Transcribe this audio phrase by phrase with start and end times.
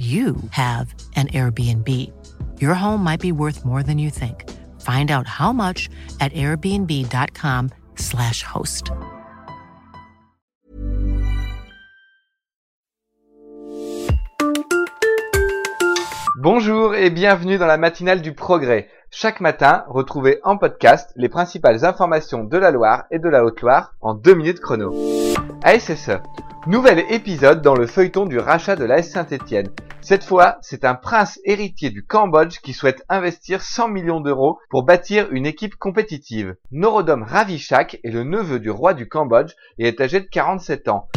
[0.00, 2.10] you have an Airbnb.
[2.58, 4.48] Your home might be worth more than you think.
[4.80, 8.92] Find out how much at airbnb.com/slash host.
[16.42, 18.88] Bonjour et bienvenue dans la matinale du progrès.
[19.10, 23.92] Chaque matin, retrouvez en podcast les principales informations de la Loire et de la Haute-Loire
[24.00, 24.94] en deux minutes chrono.
[25.62, 26.12] ASSE.
[26.66, 29.68] Nouvel épisode dans le feuilleton du rachat de l'AS Saint-Etienne.
[30.02, 34.82] Cette fois, c'est un prince héritier du Cambodge qui souhaite investir 100 millions d'euros pour
[34.82, 36.56] bâtir une équipe compétitive.
[36.72, 41.08] Norodom Ravichak est le neveu du roi du Cambodge et est âgé de 47 ans.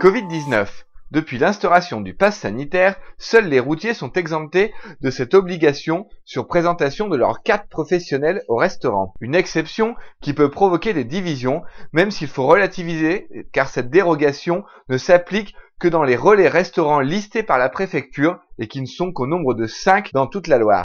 [0.00, 0.66] Covid-19.
[1.14, 7.06] Depuis l'instauration du pass sanitaire, seuls les routiers sont exemptés de cette obligation sur présentation
[7.06, 9.14] de leur carte professionnelle au restaurant.
[9.20, 11.62] Une exception qui peut provoquer des divisions,
[11.92, 15.54] même s'il faut relativiser car cette dérogation ne s'applique
[15.84, 19.52] que dans les relais restaurants listés par la préfecture et qui ne sont qu'au nombre
[19.52, 20.82] de 5 dans toute la Loire.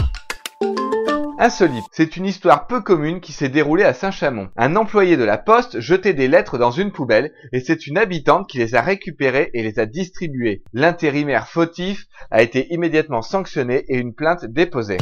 [1.39, 4.49] Insolite, c'est une histoire peu commune qui s'est déroulée à Saint-Chamond.
[4.57, 8.49] Un employé de la poste jetait des lettres dans une poubelle et c'est une habitante
[8.49, 10.63] qui les a récupérées et les a distribuées.
[10.73, 14.97] L'intérimaire fautif a été immédiatement sanctionné et une plainte déposée.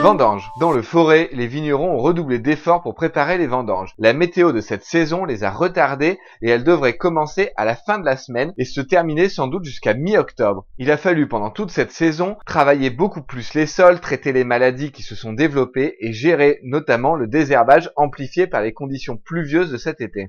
[0.00, 0.48] Vendanges.
[0.60, 3.94] Dans le forêt, les vignerons ont redoublé d'efforts pour préparer les vendanges.
[3.98, 7.98] La météo de cette saison les a retardés et elle devrait commencer à la fin
[7.98, 10.66] de la semaine et se terminer sans doute jusqu'à mi-octobre.
[10.78, 14.92] Il a fallu pendant toute cette saison travailler beaucoup plus les sols, traiter les maladies
[14.92, 19.78] qui se sont développées et gérer notamment le désherbage amplifié par les conditions pluvieuses de
[19.78, 20.28] cet été.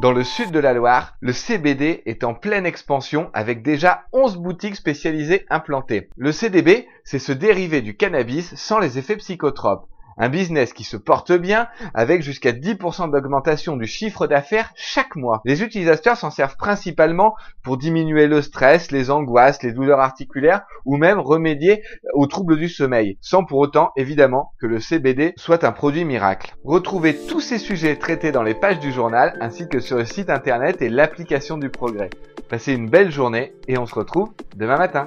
[0.00, 4.38] Dans le sud de la Loire, le CBD est en pleine expansion avec déjà 11
[4.38, 6.08] boutiques spécialisées implantées.
[6.16, 9.86] Le CDB, c'est ce dérivé du cannabis sans les effets psychotropes.
[10.18, 15.40] Un business qui se porte bien avec jusqu'à 10% d'augmentation du chiffre d'affaires chaque mois.
[15.44, 20.96] Les utilisateurs s'en servent principalement pour diminuer le stress, les angoisses, les douleurs articulaires ou
[20.96, 21.82] même remédier
[22.14, 26.54] aux troubles du sommeil, sans pour autant évidemment que le CBD soit un produit miracle.
[26.64, 30.30] Retrouvez tous ces sujets traités dans les pages du journal ainsi que sur le site
[30.30, 32.10] internet et l'application du progrès.
[32.48, 35.06] Passez une belle journée et on se retrouve demain matin.